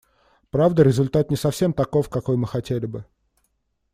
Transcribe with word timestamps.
Правда, 0.49 0.81
результат 0.83 1.29
не 1.29 1.35
совсем 1.35 1.73
таков, 1.73 2.09
какой 2.09 2.35
мы 2.35 2.47
хотели 2.47 2.87
бы. 2.87 3.05